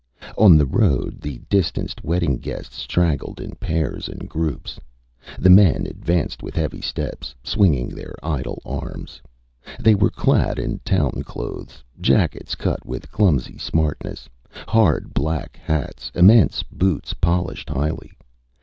[0.35, 4.79] On the road the distanced wedding guests straggled in pairs and groups.
[5.37, 9.21] The men advanced with heavy steps, swinging their idle arms.
[9.79, 14.27] They were clad in town clothes; jackets cut with clumsy smartness,
[14.67, 18.11] hard black hats, immense boots, polished highly.